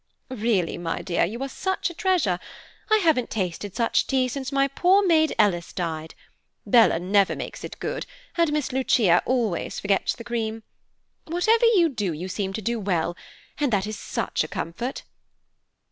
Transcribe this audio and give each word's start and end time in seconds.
"Really, 0.33 0.79
my 0.79 1.03
dear, 1.03 1.25
you 1.25 1.43
are 1.43 1.49
a 1.77 1.93
treasure; 1.93 2.39
I 2.89 2.97
haven't 3.03 3.29
tasted 3.29 3.75
such 3.75 4.07
tea 4.07 4.27
since 4.27 4.51
my 4.51 4.67
poor 4.67 5.05
maid 5.05 5.35
Ellis 5.37 5.71
died. 5.73 6.15
Bella 6.65 6.97
never 6.97 7.35
makes 7.35 7.63
it 7.63 7.77
good, 7.77 8.07
and 8.35 8.51
Miss 8.51 8.71
Lucia 8.71 9.21
always 9.27 9.79
forgets 9.79 10.15
the 10.15 10.23
cream. 10.23 10.63
Whatever 11.25 11.67
you 11.75 11.87
do 11.87 12.13
you 12.13 12.27
seem 12.29 12.51
to 12.53 12.63
do 12.63 12.79
well, 12.79 13.15
and 13.59 13.71
that 13.71 13.85
is 13.85 13.99
such 13.99 14.43
a 14.43 14.47
comfort." 14.47 15.03